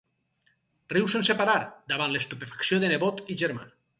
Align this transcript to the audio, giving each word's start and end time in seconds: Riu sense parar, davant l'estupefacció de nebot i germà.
Riu 0.93 1.09
sense 1.15 1.35
parar, 1.41 1.59
davant 1.93 2.15
l'estupefacció 2.17 2.83
de 2.85 2.93
nebot 2.97 3.25
i 3.35 3.39
germà. 3.45 3.71